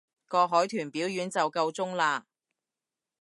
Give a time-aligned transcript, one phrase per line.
[0.25, 2.23] 個海豚表演就夠鐘喇